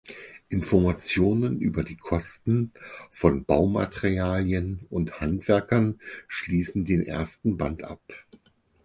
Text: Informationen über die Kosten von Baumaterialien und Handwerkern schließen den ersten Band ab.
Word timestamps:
Informationen 0.49 1.59
über 1.61 1.83
die 1.83 1.95
Kosten 1.95 2.73
von 3.11 3.45
Baumaterialien 3.45 4.87
und 4.89 5.19
Handwerkern 5.21 5.99
schließen 6.27 6.85
den 6.85 7.05
ersten 7.05 7.55
Band 7.55 7.83
ab. 7.83 8.01